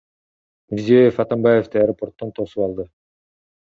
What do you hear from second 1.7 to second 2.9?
аэропорттон тосуп алды.